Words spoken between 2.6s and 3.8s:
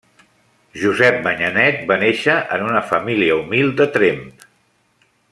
una família humil